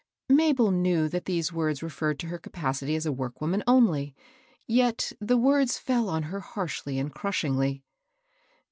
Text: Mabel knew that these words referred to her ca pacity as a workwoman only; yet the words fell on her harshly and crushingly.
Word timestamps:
Mabel 0.29 0.71
knew 0.71 1.07
that 1.09 1.25
these 1.25 1.53
words 1.53 1.83
referred 1.83 2.17
to 2.21 2.27
her 2.29 2.39
ca 2.39 2.49
pacity 2.49 2.95
as 2.97 3.05
a 3.05 3.11
workwoman 3.11 3.61
only; 3.67 4.15
yet 4.65 5.11
the 5.21 5.37
words 5.37 5.77
fell 5.77 6.09
on 6.09 6.23
her 6.23 6.39
harshly 6.39 6.97
and 6.97 7.13
crushingly. 7.13 7.83